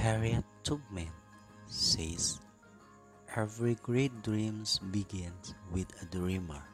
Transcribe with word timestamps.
Harriet 0.00 0.48
Tubman 0.64 1.12
says, 1.68 2.40
Every 3.36 3.76
great 3.84 4.24
dream 4.24 4.64
begins 4.88 5.52
with 5.68 5.92
a 6.00 6.08
dreamer. 6.08 6.64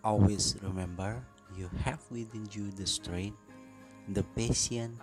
Always 0.00 0.56
remember 0.64 1.20
you 1.52 1.68
have 1.84 2.00
within 2.08 2.48
you 2.56 2.72
the 2.72 2.88
strength, 2.88 3.36
the 4.16 4.24
patience, 4.32 4.96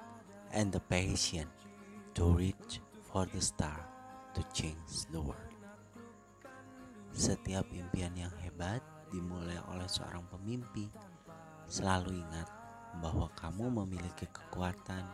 and 0.57 0.73
the 0.73 0.81
passion 0.89 1.45
to 2.17 2.33
reach 2.33 2.81
for 3.05 3.29
the 3.29 3.45
star 3.45 3.85
to 4.33 4.41
change 4.49 5.05
the 5.13 5.21
world. 5.21 5.53
Setiap 7.13 7.69
impian 7.69 8.17
yang 8.17 8.33
hebat 8.41 8.81
dimulai 9.13 9.61
oleh 9.69 9.85
seorang 9.85 10.25
pemimpi. 10.33 10.89
Selalu 11.69 12.25
ingat 12.25 12.49
bahwa 13.05 13.29
kamu 13.37 13.69
memiliki 13.69 14.25
kekuatan, 14.33 15.05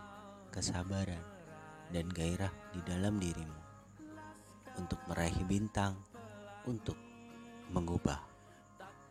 kesabaran, 0.48 1.39
dan 1.90 2.06
gairah 2.14 2.54
di 2.70 2.82
dalam 2.86 3.18
dirimu 3.18 3.60
untuk 4.78 5.02
meraih 5.10 5.36
bintang, 5.50 5.98
untuk 6.70 6.96
mengubah 7.74 8.22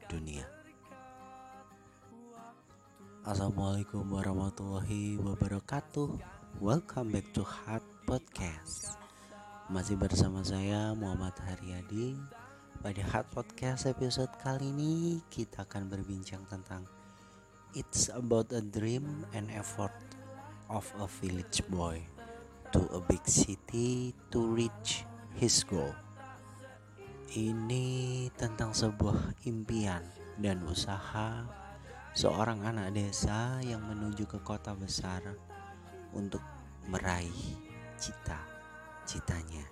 dunia. 0.07 0.47
Assalamualaikum 3.27 4.09
warahmatullahi 4.09 5.21
wabarakatuh. 5.21 6.17
Welcome 6.63 7.13
back 7.13 7.29
to 7.37 7.45
Heart 7.45 7.85
Podcast. 8.09 8.97
Masih 9.69 10.01
bersama 10.01 10.41
saya 10.41 10.97
Muhammad 10.97 11.37
Haryadi. 11.45 12.17
Pada 12.79 13.03
Heart 13.11 13.29
Podcast 13.35 13.91
episode 13.91 14.33
kali 14.41 14.71
ini 14.71 15.19
kita 15.29 15.67
akan 15.67 15.91
berbincang 15.91 16.47
tentang 16.47 16.87
It's 17.77 18.09
about 18.09 18.49
a 18.55 18.65
dream 18.65 19.29
and 19.37 19.53
effort 19.53 19.93
of 20.73 20.89
a 20.97 21.11
village 21.21 21.61
boy 21.69 22.01
to 22.73 22.85
a 22.93 23.01
big 23.01 23.25
city 23.25 24.13
to 24.29 24.45
reach 24.45 25.09
his 25.33 25.65
goal. 25.65 25.93
Ini 27.33 28.29
tentang 28.37 28.77
sebuah 28.77 29.45
impian 29.49 30.05
dan 30.37 30.61
usaha 30.69 31.49
seorang 32.13 32.65
anak 32.65 32.93
desa 32.93 33.61
yang 33.65 33.85
menuju 33.85 34.29
ke 34.29 34.41
kota 34.45 34.77
besar 34.77 35.21
untuk 36.13 36.45
meraih 36.89 37.57
cita-citanya. 37.97 39.65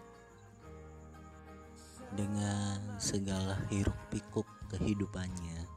Dengan 2.17 2.97
segala 2.97 3.61
hiruk 3.69 3.99
pikuk 4.09 4.49
kehidupannya, 4.73 5.69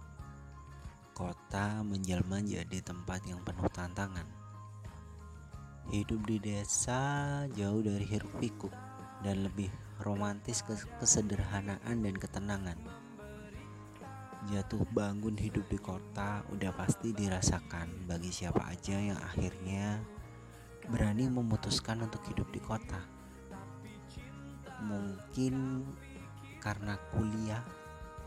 kota 1.11 1.83
menjelma 1.83 2.39
jadi 2.43 2.79
tempat 2.79 3.27
yang 3.27 3.43
penuh 3.43 3.67
tantangan 3.71 4.38
Hidup 5.89 6.21
di 6.29 6.37
desa 6.37 7.01
jauh 7.57 7.81
dari 7.81 8.05
hiruk 8.05 8.37
pikuk 8.37 8.69
dan 9.25 9.41
lebih 9.41 9.73
romantis 10.05 10.61
ke 10.61 10.77
kesederhanaan 11.01 12.05
dan 12.05 12.13
ketenangan. 12.13 12.77
Jatuh 14.53 14.85
bangun 14.93 15.33
hidup 15.33 15.65
di 15.65 15.81
kota 15.81 16.45
udah 16.53 16.69
pasti 16.77 17.09
dirasakan 17.09 18.05
bagi 18.05 18.29
siapa 18.29 18.69
aja 18.69 19.01
yang 19.01 19.17
akhirnya 19.17 19.97
berani 20.93 21.25
memutuskan 21.25 22.05
untuk 22.05 22.21
hidup 22.29 22.45
di 22.53 22.61
kota. 22.61 23.01
Mungkin 24.85 25.89
karena 26.61 27.01
kuliah 27.17 27.65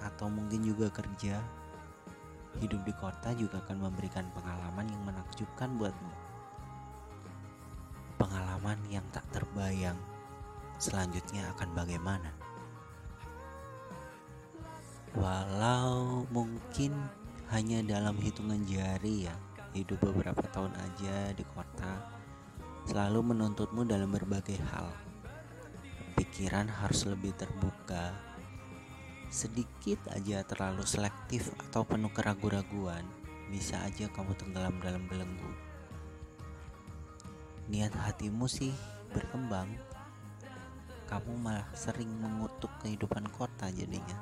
atau 0.03 0.27
mungkin 0.27 0.67
juga 0.67 0.91
kerja, 0.91 1.39
hidup 2.59 2.83
di 2.83 2.95
kota 2.99 3.31
juga 3.39 3.63
akan 3.63 3.87
memberikan 3.87 4.27
pengalaman 4.35 4.91
yang 4.91 5.03
menakjubkan 5.07 5.79
buatmu 5.79 6.32
pengalaman 8.63 8.95
yang 8.95 9.03
tak 9.11 9.27
terbayang 9.35 9.99
selanjutnya 10.79 11.51
akan 11.51 11.75
bagaimana. 11.75 12.31
Walau 15.19 16.23
mungkin 16.31 16.95
hanya 17.51 17.83
dalam 17.83 18.15
hitungan 18.23 18.63
jari 18.63 19.27
ya, 19.27 19.35
hidup 19.75 19.99
beberapa 19.99 20.47
tahun 20.55 20.79
aja 20.79 21.35
di 21.35 21.43
kota 21.43 22.07
selalu 22.87 23.35
menuntutmu 23.35 23.83
dalam 23.83 24.15
berbagai 24.15 24.63
hal. 24.71 24.95
Pikiran 26.15 26.71
harus 26.71 27.03
lebih 27.11 27.35
terbuka. 27.35 28.15
Sedikit 29.27 30.07
aja 30.15 30.47
terlalu 30.47 30.87
selektif 30.87 31.51
atau 31.67 31.83
penuh 31.83 32.15
keraguan-raguan, 32.15 33.03
bisa 33.51 33.83
aja 33.83 34.07
kamu 34.07 34.39
tenggelam 34.39 34.79
dalam 34.79 35.03
belenggu 35.11 35.72
niat 37.73 37.97
hatimu 37.97 38.45
sih 38.45 38.69
berkembang. 39.17 39.65
Kamu 41.09 41.41
malah 41.41 41.65
sering 41.73 42.13
mengutuk 42.21 42.69
kehidupan 42.85 43.25
kota 43.33 43.73
jadinya. 43.73 44.21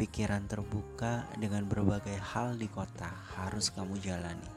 Pikiran 0.00 0.48
terbuka 0.48 1.28
dengan 1.36 1.68
berbagai 1.68 2.16
hal 2.16 2.56
di 2.56 2.64
kota 2.72 3.12
harus 3.36 3.68
kamu 3.68 4.00
jalani. 4.00 4.48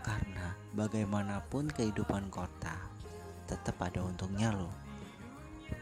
Karena 0.00 0.56
bagaimanapun 0.72 1.68
kehidupan 1.68 2.32
kota 2.32 2.72
tetap 3.44 3.76
ada 3.84 4.00
untungnya 4.00 4.56
loh. 4.56 4.72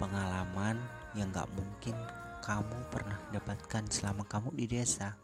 Pengalaman 0.03 0.83
yang 1.15 1.31
gak 1.31 1.47
mungkin 1.55 1.95
kamu 2.43 2.79
pernah 2.91 3.23
dapatkan 3.31 3.87
selama 3.87 4.27
kamu 4.27 4.51
di 4.59 4.67
desa. 4.67 5.15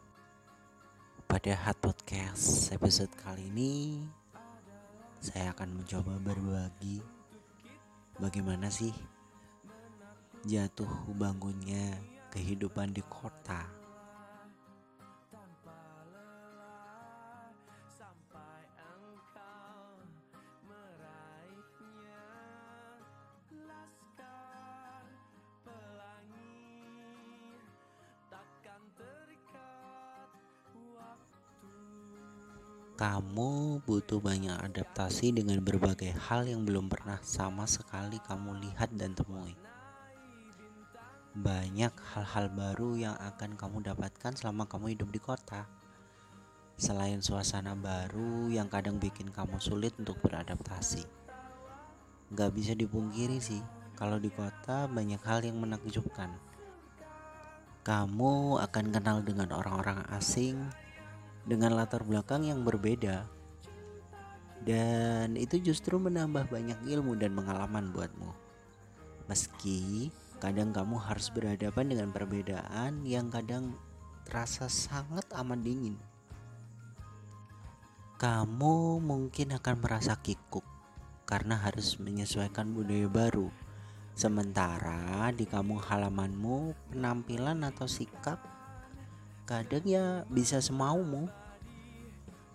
Pada 1.27 1.51
Hot 1.67 1.79
Podcast 1.83 2.71
episode 2.71 3.11
kali 3.19 3.51
ini 3.51 3.71
saya 5.21 5.53
akan 5.53 5.77
mencoba 5.77 6.17
berbagi 6.17 6.97
bagaimana 8.17 8.73
sih 8.73 8.89
jatuh 10.49 10.89
bangunnya 11.13 11.93
kehidupan 12.33 12.89
di 12.89 13.05
kota 13.05 13.80
Kamu 33.01 33.81
butuh 33.81 34.21
banyak 34.21 34.61
adaptasi 34.61 35.33
dengan 35.33 35.57
berbagai 35.57 36.13
hal 36.29 36.45
yang 36.45 36.69
belum 36.69 36.85
pernah 36.85 37.17
sama 37.25 37.65
sekali 37.65 38.21
kamu 38.21 38.61
lihat 38.61 38.93
dan 38.93 39.17
temui. 39.17 39.57
Banyak 41.33 41.89
hal-hal 41.97 42.53
baru 42.53 42.93
yang 42.93 43.17
akan 43.17 43.57
kamu 43.57 43.89
dapatkan 43.89 44.37
selama 44.37 44.69
kamu 44.69 44.93
hidup 44.93 45.09
di 45.09 45.17
kota. 45.17 45.65
Selain 46.77 47.17
suasana 47.25 47.73
baru 47.73 48.53
yang 48.53 48.69
kadang 48.69 49.01
bikin 49.01 49.33
kamu 49.33 49.57
sulit 49.57 49.97
untuk 49.97 50.21
beradaptasi. 50.21 51.01
Gak 52.37 52.53
bisa 52.53 52.77
dipungkiri 52.77 53.41
sih, 53.41 53.65
kalau 53.97 54.21
di 54.21 54.29
kota 54.29 54.85
banyak 54.85 55.25
hal 55.25 55.41
yang 55.41 55.57
menakjubkan. 55.57 56.37
Kamu 57.81 58.61
akan 58.61 58.85
kenal 58.93 59.25
dengan 59.25 59.57
orang-orang 59.57 60.05
asing 60.13 60.69
dengan 61.45 61.73
latar 61.77 62.05
belakang 62.05 62.45
yang 62.45 62.61
berbeda. 62.61 63.25
Dan 64.61 65.33
itu 65.41 65.57
justru 65.57 65.97
menambah 65.97 66.45
banyak 66.53 66.85
ilmu 66.85 67.17
dan 67.17 67.33
pengalaman 67.33 67.89
buatmu. 67.89 68.29
Meski 69.25 70.13
kadang 70.37 70.69
kamu 70.69 71.01
harus 71.01 71.33
berhadapan 71.33 71.89
dengan 71.89 72.09
perbedaan 72.13 73.01
yang 73.01 73.33
kadang 73.33 73.73
terasa 74.25 74.69
sangat 74.69 75.25
amat 75.33 75.59
dingin. 75.65 75.97
Kamu 78.21 79.01
mungkin 79.01 79.57
akan 79.57 79.81
merasa 79.81 80.13
kikuk 80.21 80.61
karena 81.25 81.57
harus 81.57 81.97
menyesuaikan 81.97 82.69
budaya 82.69 83.09
baru. 83.09 83.49
Sementara 84.13 85.33
di 85.33 85.49
kampung 85.49 85.81
halamanmu, 85.81 86.77
penampilan 86.93 87.65
atau 87.65 87.89
sikap 87.89 88.60
kadang 89.51 89.83
ya 89.83 90.23
bisa 90.31 90.63
semaumu. 90.63 91.27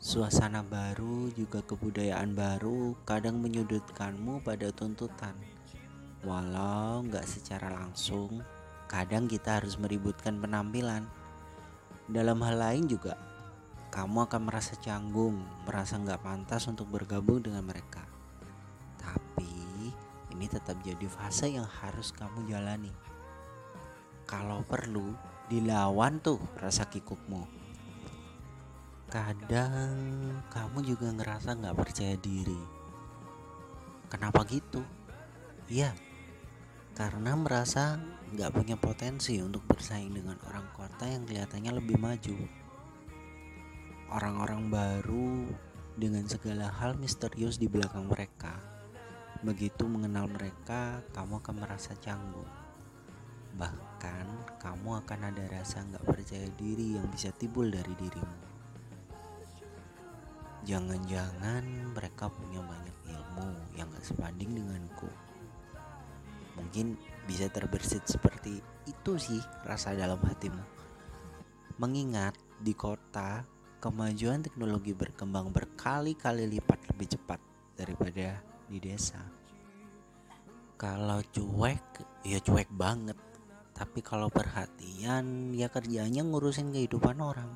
Suasana 0.01 0.65
baru 0.65 1.29
juga 1.37 1.61
kebudayaan 1.61 2.33
baru 2.33 2.97
kadang 3.05 3.37
menyudutkanmu 3.45 4.41
pada 4.41 4.73
tuntutan. 4.73 5.37
Walau 6.25 7.05
nggak 7.05 7.29
secara 7.29 7.69
langsung 7.69 8.41
kadang 8.89 9.29
kita 9.29 9.61
harus 9.61 9.77
meributkan 9.77 10.41
penampilan. 10.41 11.05
Dalam 12.09 12.41
hal 12.41 12.57
lain 12.65 12.89
juga 12.89 13.21
kamu 13.93 14.33
akan 14.33 14.49
merasa 14.49 14.73
canggung 14.81 15.45
merasa 15.69 16.01
nggak 16.01 16.25
pantas 16.25 16.65
untuk 16.65 16.89
bergabung 16.89 17.45
dengan 17.45 17.69
mereka. 17.69 18.09
Tapi 18.97 19.53
ini 20.33 20.47
tetap 20.49 20.81
jadi 20.81 21.05
fase 21.13 21.61
yang 21.61 21.69
harus 21.69 22.09
kamu 22.17 22.49
jalani. 22.49 22.93
Kalau 24.25 24.65
perlu 24.65 25.36
dilawan 25.47 26.19
tuh 26.23 26.43
rasa 26.59 26.87
kikukmu 26.87 27.47
kadang 29.11 29.95
kamu 30.51 30.79
juga 30.83 31.15
ngerasa 31.15 31.55
nggak 31.55 31.79
percaya 31.79 32.19
diri 32.19 32.77
Kenapa 34.07 34.47
gitu? 34.47 34.87
Iya, 35.67 35.91
karena 36.95 37.35
merasa 37.35 37.99
nggak 38.31 38.55
punya 38.55 38.79
potensi 38.79 39.35
untuk 39.43 39.67
bersaing 39.67 40.15
dengan 40.15 40.39
orang 40.47 40.71
kota 40.79 41.11
yang 41.11 41.27
kelihatannya 41.27 41.75
lebih 41.75 41.99
maju. 41.99 42.39
Orang-orang 44.15 44.71
baru 44.71 45.51
dengan 45.99 46.23
segala 46.31 46.71
hal 46.71 46.95
misterius 46.95 47.59
di 47.59 47.67
belakang 47.67 48.07
mereka. 48.07 48.63
Begitu 49.43 49.91
mengenal 49.91 50.31
mereka, 50.31 51.03
kamu 51.11 51.43
akan 51.43 51.67
merasa 51.67 51.99
canggung. 51.99 52.47
Bahkan 53.59 53.86
kamu 54.61 55.05
akan 55.05 55.21
ada 55.33 55.45
rasa 55.49 55.85
nggak 55.87 56.05
percaya 56.05 56.49
diri 56.59 57.01
yang 57.01 57.07
bisa 57.09 57.33
timbul 57.33 57.69
dari 57.71 57.95
dirimu. 57.97 58.47
Jangan-jangan 60.67 61.95
mereka 61.95 62.27
punya 62.27 62.59
banyak 62.59 62.97
ilmu 63.07 63.79
yang 63.79 63.87
gak 63.95 64.03
sebanding 64.03 64.51
denganku. 64.59 65.07
Mungkin 66.59 66.99
bisa 67.31 67.47
terbersit 67.47 68.03
seperti 68.11 68.59
itu 68.83 69.13
sih 69.15 69.39
rasa 69.63 69.95
dalam 69.95 70.19
hatimu. 70.19 70.59
Mengingat 71.79 72.35
di 72.59 72.75
kota 72.75 73.47
kemajuan 73.79 74.43
teknologi 74.43 74.91
berkembang 74.91 75.55
berkali-kali 75.55 76.51
lipat 76.59 76.91
lebih 76.91 77.15
cepat 77.15 77.39
daripada 77.79 78.43
di 78.67 78.83
desa. 78.83 79.23
Kalau 80.75 81.23
cuek, 81.31 81.85
ya 82.27 82.43
cuek 82.43 82.69
banget. 82.75 83.17
Tapi 83.77 84.01
kalau 84.01 84.33
perhatian, 84.33 85.53
ya 85.53 85.69
kerjanya 85.69 86.25
ngurusin 86.25 86.73
kehidupan 86.73 87.21
orang. 87.21 87.53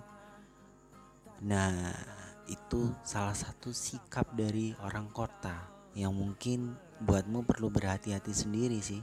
Nah, 1.41 1.97
itu 2.45 2.93
salah 3.01 3.33
satu 3.33 3.73
sikap 3.73 4.29
dari 4.37 4.77
orang 4.85 5.09
kota 5.09 5.57
yang 5.97 6.13
mungkin 6.13 6.77
buatmu 7.01 7.49
perlu 7.49 7.73
berhati-hati 7.73 8.37
sendiri 8.37 8.85
sih. 8.85 9.01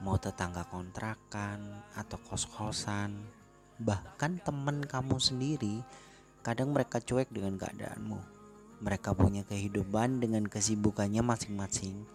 Mau 0.00 0.16
tetangga 0.16 0.64
kontrakan 0.72 1.84
atau 1.92 2.16
kos-kosan, 2.24 3.20
bahkan 3.76 4.40
teman 4.40 4.80
kamu 4.80 5.20
sendiri, 5.20 5.84
kadang 6.40 6.72
mereka 6.72 6.96
cuek 7.04 7.28
dengan 7.28 7.60
keadaanmu. 7.60 8.16
Mereka 8.80 9.12
punya 9.12 9.44
kehidupan 9.44 10.24
dengan 10.24 10.48
kesibukannya 10.48 11.20
masing-masing, 11.20 12.08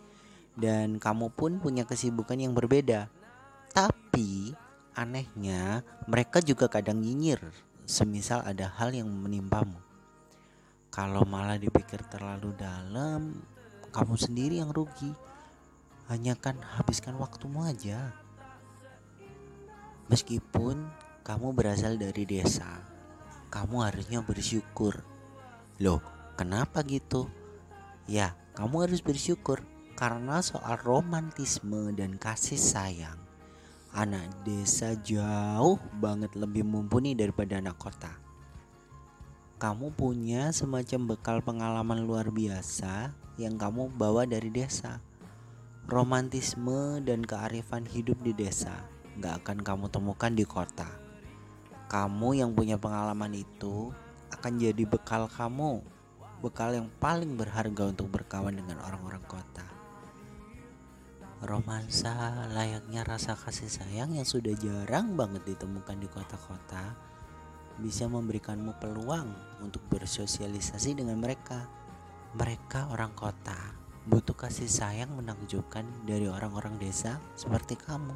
dan 0.57 0.97
kamu 0.97 1.29
pun 1.29 1.61
punya 1.61 1.85
kesibukan 1.85 2.41
yang 2.41 2.57
berbeda. 2.57 3.13
Tapi 3.75 4.55
anehnya, 4.95 5.83
mereka 6.07 6.39
juga 6.39 6.71
kadang 6.71 7.03
nyinyir, 7.03 7.43
semisal 7.83 8.39
ada 8.47 8.71
hal 8.71 8.95
yang 8.95 9.11
menimpamu. 9.11 9.75
Kalau 10.87 11.27
malah 11.27 11.59
dipikir 11.59 11.99
terlalu 12.07 12.55
dalam, 12.55 13.43
kamu 13.91 14.15
sendiri 14.15 14.63
yang 14.63 14.71
rugi. 14.71 15.11
Hanya 16.07 16.39
kan 16.39 16.55
habiskan 16.55 17.19
waktumu 17.19 17.67
aja. 17.67 18.15
Meskipun 20.07 20.87
kamu 21.27 21.51
berasal 21.51 21.99
dari 21.99 22.23
desa, 22.23 22.79
kamu 23.51 23.91
harusnya 23.91 24.23
bersyukur. 24.23 25.03
Loh, 25.83 25.99
kenapa 26.39 26.79
gitu? 26.87 27.27
Ya, 28.07 28.39
kamu 28.55 28.87
harus 28.87 29.03
bersyukur 29.03 29.67
karena 29.99 30.39
soal 30.39 30.79
romantisme 30.79 31.91
dan 31.91 32.15
kasih 32.15 32.55
sayang. 32.55 33.24
Anak 33.95 34.43
desa 34.43 34.91
jauh 34.99 35.79
banget 36.03 36.35
lebih 36.35 36.67
mumpuni 36.67 37.15
daripada 37.15 37.63
anak 37.63 37.79
kota 37.79 38.25
kamu 39.55 39.95
punya 39.95 40.51
semacam 40.51 41.15
bekal 41.15 41.37
pengalaman 41.39 42.03
luar 42.03 42.27
biasa 42.27 43.15
yang 43.39 43.55
kamu 43.55 43.87
bawa 43.87 44.27
dari 44.27 44.51
desa. 44.51 44.99
Romantisme 45.87 46.99
dan 46.99 47.23
kearifan 47.23 47.87
hidup 47.87 48.19
di 48.19 48.35
desa 48.35 48.83
gak 49.15 49.41
akan 49.41 49.63
kamu 49.63 49.85
temukan 49.87 50.33
di 50.35 50.43
kota. 50.43 50.89
Kamu 51.87 52.35
yang 52.35 52.51
punya 52.51 52.75
pengalaman 52.75 53.31
itu 53.31 53.95
akan 54.35 54.59
jadi 54.59 54.83
bekal 54.83 55.31
kamu, 55.31 55.79
bekal 56.43 56.75
yang 56.75 56.91
paling 56.99 57.39
berharga 57.39 57.95
untuk 57.95 58.11
berkawan 58.11 58.59
dengan 58.59 58.83
orang-orang 58.83 59.23
kota. 59.23 59.74
Romansa 61.45 62.49
layaknya 62.57 63.05
rasa 63.05 63.37
kasih 63.37 63.69
sayang 63.69 64.17
yang 64.17 64.25
sudah 64.25 64.57
jarang 64.57 65.13
banget 65.13 65.45
ditemukan 65.45 66.01
di 66.01 66.09
kota-kota 66.09 66.97
bisa 67.77 68.09
memberikanmu 68.09 68.81
peluang 68.81 69.29
untuk 69.61 69.85
bersosialisasi 69.93 70.97
dengan 70.97 71.21
mereka. 71.21 71.69
Mereka 72.35 72.91
orang 72.91 73.13
kota, 73.13 73.55
butuh 74.09 74.35
kasih 74.35 74.67
sayang 74.67 75.13
menakjubkan 75.13 75.85
dari 76.03 76.27
orang-orang 76.27 76.81
desa 76.81 77.21
seperti 77.37 77.77
kamu. 77.77 78.15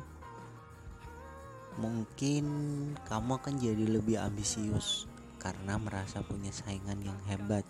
Mungkin 1.79 2.45
kamu 3.07 3.31
akan 3.39 3.55
jadi 3.61 3.85
lebih 3.87 4.19
ambisius 4.19 5.07
karena 5.39 5.79
merasa 5.79 6.19
punya 6.25 6.51
saingan 6.51 6.99
yang 6.99 7.19
hebat. 7.29 7.63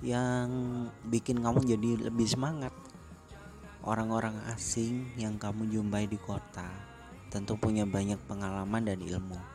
Yang 0.00 0.48
bikin 1.10 1.44
kamu 1.44 1.60
jadi 1.66 1.90
lebih 2.08 2.26
semangat. 2.30 2.72
Orang-orang 3.82 4.38
asing 4.54 5.10
yang 5.18 5.38
kamu 5.38 5.66
jumpai 5.70 6.06
di 6.06 6.18
kota 6.18 6.66
tentu 7.28 7.58
punya 7.58 7.82
banyak 7.82 8.20
pengalaman 8.28 8.86
dan 8.86 9.00
ilmu 9.00 9.52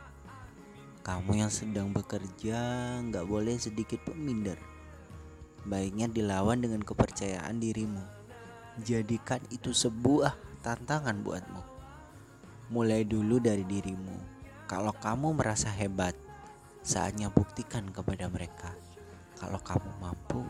kamu 1.08 1.40
yang 1.40 1.48
sedang 1.48 1.96
bekerja 1.96 2.60
nggak 3.00 3.24
boleh 3.32 3.56
sedikit 3.56 4.04
pun 4.04 4.20
minder. 4.20 4.60
Baiknya 5.64 6.12
dilawan 6.12 6.60
dengan 6.60 6.84
kepercayaan 6.84 7.64
dirimu. 7.64 8.04
Jadikan 8.84 9.40
itu 9.48 9.72
sebuah 9.72 10.36
tantangan 10.68 11.24
buatmu. 11.24 11.64
Mulai 12.76 13.08
dulu 13.08 13.40
dari 13.40 13.64
dirimu. 13.64 14.20
Kalau 14.68 14.92
kamu 14.92 15.40
merasa 15.40 15.72
hebat, 15.72 16.12
saatnya 16.84 17.32
buktikan 17.32 17.88
kepada 17.88 18.28
mereka 18.28 18.76
kalau 19.40 19.64
kamu 19.64 19.88
mampu 20.04 20.44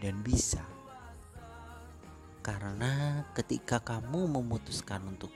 dan 0.00 0.16
bisa. 0.24 0.64
Karena 2.40 3.22
ketika 3.36 3.80
kamu 3.80 4.24
memutuskan 4.40 5.04
untuk 5.04 5.32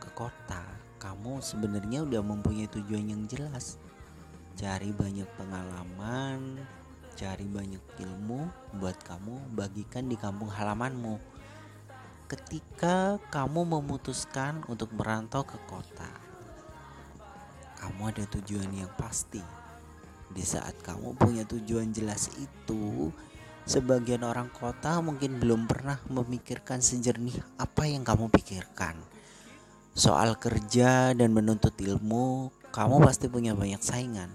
ke 0.00 0.08
kota, 0.16 0.64
kamu 0.96 1.44
sebenarnya 1.44 2.04
udah 2.04 2.24
mempunyai 2.24 2.68
tujuan 2.68 3.12
yang 3.12 3.24
jelas 3.28 3.76
cari 4.60 4.92
banyak 4.92 5.24
pengalaman, 5.40 6.60
cari 7.16 7.48
banyak 7.48 7.80
ilmu 7.96 8.48
buat 8.76 8.96
kamu 9.04 9.56
bagikan 9.56 10.04
di 10.04 10.20
kampung 10.20 10.52
halamanmu. 10.52 11.16
Ketika 12.28 13.16
kamu 13.32 13.80
memutuskan 13.80 14.60
untuk 14.68 14.92
merantau 14.92 15.42
ke 15.48 15.56
kota, 15.64 16.12
kamu 17.80 18.12
ada 18.12 18.24
tujuan 18.36 18.68
yang 18.84 18.92
pasti. 19.00 19.40
Di 20.30 20.44
saat 20.44 20.76
kamu 20.84 21.16
punya 21.16 21.42
tujuan 21.48 21.90
jelas 21.90 22.28
itu, 22.36 23.10
sebagian 23.68 24.24
orang 24.24 24.48
kota 24.52 25.00
mungkin 25.00 25.40
belum 25.40 25.68
pernah 25.68 26.00
memikirkan 26.08 26.80
sejernih 26.80 27.36
apa 27.60 27.88
yang 27.88 28.04
kamu 28.04 28.28
pikirkan. 28.32 28.96
Soal 29.90 30.38
kerja 30.38 31.12
dan 31.12 31.34
menuntut 31.34 31.74
ilmu, 31.74 32.54
kamu 32.70 33.02
pasti 33.02 33.26
punya 33.26 33.52
banyak 33.58 33.82
saingan. 33.82 34.30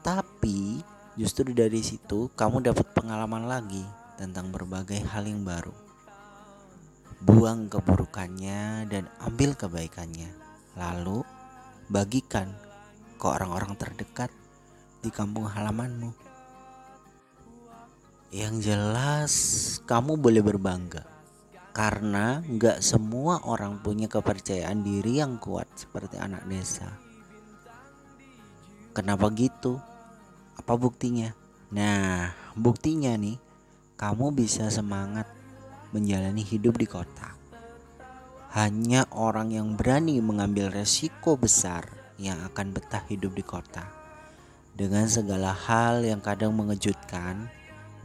Tapi 0.00 0.80
justru 1.20 1.52
dari 1.52 1.84
situ 1.84 2.32
kamu 2.32 2.64
dapat 2.64 2.88
pengalaman 2.96 3.44
lagi 3.44 3.84
tentang 4.16 4.48
berbagai 4.48 5.04
hal 5.12 5.28
yang 5.28 5.44
baru. 5.44 5.72
Buang 7.20 7.68
keburukannya 7.68 8.88
dan 8.88 9.04
ambil 9.20 9.52
kebaikannya. 9.52 10.32
Lalu 10.80 11.20
bagikan 11.92 12.48
ke 13.20 13.26
orang-orang 13.28 13.76
terdekat 13.76 14.32
di 15.04 15.12
kampung 15.12 15.44
halamanmu. 15.44 16.29
Yang 18.30 18.70
jelas 18.70 19.32
kamu 19.90 20.14
boleh 20.14 20.38
berbangga 20.38 21.02
karena 21.74 22.38
nggak 22.46 22.78
semua 22.78 23.42
orang 23.42 23.82
punya 23.82 24.06
kepercayaan 24.06 24.86
diri 24.86 25.18
yang 25.18 25.34
kuat 25.42 25.66
seperti 25.74 26.14
anak 26.14 26.46
desa. 26.46 26.94
Kenapa 28.94 29.34
gitu? 29.34 29.82
Apa 30.54 30.78
buktinya? 30.78 31.34
Nah, 31.74 32.30
buktinya 32.54 33.18
nih, 33.18 33.34
kamu 33.98 34.30
bisa 34.30 34.70
semangat 34.70 35.26
menjalani 35.90 36.46
hidup 36.46 36.78
di 36.78 36.86
kota. 36.86 37.34
Hanya 38.54 39.10
orang 39.10 39.50
yang 39.50 39.74
berani 39.74 40.22
mengambil 40.22 40.70
resiko 40.70 41.34
besar 41.34 42.14
yang 42.14 42.38
akan 42.46 42.78
betah 42.78 43.02
hidup 43.10 43.34
di 43.34 43.42
kota. 43.42 43.90
Dengan 44.70 45.10
segala 45.10 45.50
hal 45.50 46.06
yang 46.06 46.22
kadang 46.22 46.54
mengejutkan, 46.54 47.58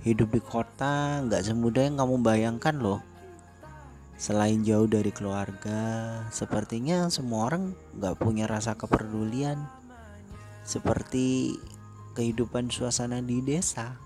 hidup 0.06 0.38
di 0.38 0.42
kota 0.42 1.26
nggak 1.26 1.42
semudah 1.42 1.90
yang 1.90 1.98
kamu 1.98 2.22
bayangkan 2.22 2.78
loh. 2.78 3.02
Selain 4.16 4.62
jauh 4.62 4.86
dari 4.86 5.10
keluarga, 5.10 6.22
sepertinya 6.30 7.10
semua 7.10 7.50
orang 7.50 7.74
nggak 7.98 8.16
punya 8.22 8.46
rasa 8.46 8.78
kepedulian. 8.78 9.66
Seperti 10.62 11.58
kehidupan 12.14 12.70
suasana 12.70 13.20
di 13.20 13.42
desa. 13.42 13.98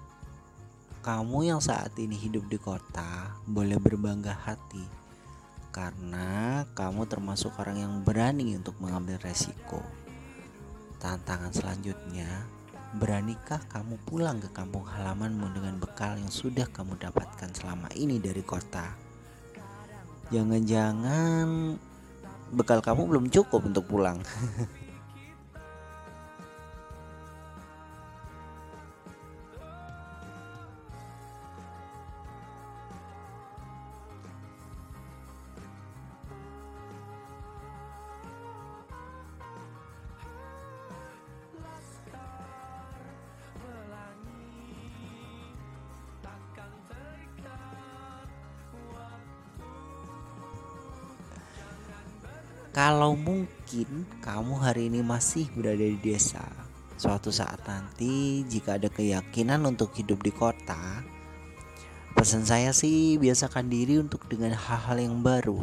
kamu 1.00 1.48
yang 1.48 1.64
saat 1.64 1.96
ini 1.96 2.12
hidup 2.12 2.44
di 2.52 2.60
kota 2.60 3.32
boleh 3.48 3.80
berbangga 3.80 4.36
hati 4.36 4.84
karena 5.72 6.68
kamu 6.76 7.08
termasuk 7.08 7.56
orang 7.56 7.78
yang 7.80 7.94
berani 8.04 8.60
untuk 8.60 8.76
mengambil 8.84 9.16
resiko. 9.24 9.80
Tantangan 11.00 11.56
selanjutnya, 11.56 12.28
beranikah 12.98 13.62
kamu 13.70 14.02
pulang 14.10 14.42
ke 14.42 14.50
kampung 14.50 14.82
halamanmu 14.82 15.54
dengan 15.54 15.78
bekal 15.78 16.18
yang 16.18 16.34
sudah 16.34 16.66
kamu 16.74 16.98
dapatkan 16.98 17.54
selama 17.54 17.86
ini 17.94 18.18
dari 18.18 18.42
kota? 18.42 18.98
Jangan-jangan 20.34 21.78
bekal 22.50 22.82
kamu 22.82 23.02
belum 23.06 23.26
cukup 23.30 23.70
untuk 23.70 23.86
pulang. 23.86 24.18
Kalau 52.80 53.12
mungkin 53.12 54.08
kamu 54.24 54.56
hari 54.56 54.88
ini 54.88 55.04
masih 55.04 55.52
berada 55.52 55.84
di 55.84 56.00
desa, 56.00 56.48
suatu 56.96 57.28
saat 57.28 57.60
nanti 57.68 58.48
jika 58.48 58.80
ada 58.80 58.88
keyakinan 58.88 59.68
untuk 59.68 59.92
hidup 60.00 60.24
di 60.24 60.32
kota, 60.32 61.04
pesan 62.16 62.48
saya 62.48 62.72
sih 62.72 63.20
biasakan 63.20 63.68
diri 63.68 64.00
untuk 64.00 64.24
dengan 64.32 64.56
hal-hal 64.56 64.96
yang 64.96 65.20
baru. 65.20 65.60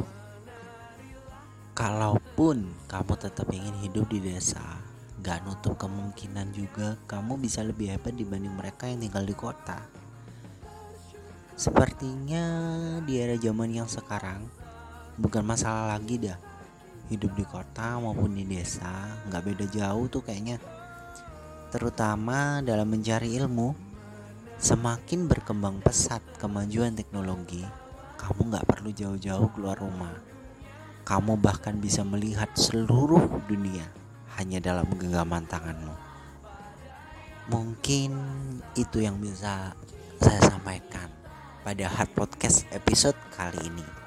Kalaupun 1.73 2.68
kamu 2.85 3.12
tetap 3.16 3.49
ingin 3.49 3.80
hidup 3.80 4.12
di 4.12 4.20
desa, 4.20 4.85
gak 5.25 5.40
nutup 5.49 5.80
kemungkinan 5.80 6.52
juga 6.52 7.00
kamu 7.08 7.40
bisa 7.40 7.64
lebih 7.64 7.96
hebat 7.96 8.12
dibanding 8.12 8.52
mereka 8.52 8.92
yang 8.92 9.00
tinggal 9.00 9.25
di 9.25 9.32
kota. 9.32 9.80
Sepertinya 11.56 12.44
di 13.08 13.16
era 13.16 13.40
zaman 13.40 13.73
yang 13.73 13.88
sekarang 13.88 14.44
bukan 15.16 15.49
masalah 15.49 15.96
lagi 15.96 16.20
dah 16.20 16.45
hidup 17.06 17.32
di 17.38 17.44
kota 17.46 17.98
maupun 18.02 18.34
di 18.34 18.42
desa 18.42 18.90
nggak 19.30 19.42
beda 19.42 19.66
jauh 19.70 20.06
tuh 20.10 20.22
kayaknya. 20.22 20.58
Terutama 21.70 22.62
dalam 22.62 22.86
mencari 22.90 23.34
ilmu 23.38 23.75
semakin 24.56 25.28
berkembang 25.28 25.84
pesat 25.84 26.25
kemajuan 26.40 26.96
teknologi 26.96 27.62
kamu 28.16 28.48
nggak 28.48 28.66
perlu 28.66 28.90
jauh-jauh 28.90 29.48
keluar 29.54 29.76
rumah. 29.78 30.14
Kamu 31.06 31.38
bahkan 31.38 31.78
bisa 31.78 32.02
melihat 32.02 32.50
seluruh 32.58 33.22
dunia 33.46 33.86
hanya 34.34 34.58
dalam 34.58 34.90
genggaman 34.98 35.46
tanganmu. 35.46 35.94
Mungkin 37.46 38.10
itu 38.75 38.98
yang 38.98 39.22
bisa 39.22 39.70
saya 40.18 40.40
sampaikan 40.42 41.06
pada 41.62 41.86
hard 41.86 42.10
podcast 42.18 42.66
episode 42.75 43.14
kali 43.38 43.62
ini 43.70 44.05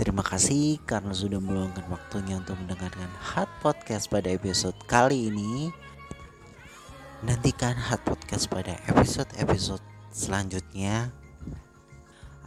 Terima 0.00 0.24
kasih 0.24 0.80
karena 0.88 1.12
sudah 1.12 1.36
meluangkan 1.44 1.84
waktunya 1.92 2.40
untuk 2.40 2.56
mendengarkan 2.56 3.04
Hot 3.20 3.52
Podcast 3.60 4.08
pada 4.08 4.32
episode 4.32 4.72
kali 4.88 5.28
ini. 5.28 5.68
Nantikan 7.20 7.76
Hot 7.76 8.00
Podcast 8.08 8.48
pada 8.48 8.80
episode-episode 8.88 9.84
selanjutnya. 10.08 11.12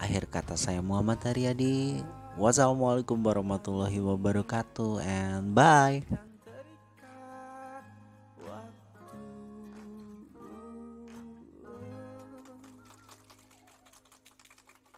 Akhir 0.02 0.26
kata 0.34 0.58
saya 0.58 0.82
Muhammad 0.82 1.22
Haryadi. 1.22 2.02
Wassalamualaikum 2.42 3.22
warahmatullahi 3.22 4.02
wabarakatuh 4.02 5.06
and 5.06 5.54
bye. 5.54 6.33